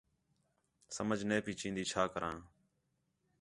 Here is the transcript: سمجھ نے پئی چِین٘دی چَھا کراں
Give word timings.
سمجھ 0.97 1.23
نے 1.29 1.37
پئی 1.45 1.53
چِین٘دی 1.59 1.83
چَھا 1.91 2.03
کراں 2.13 2.35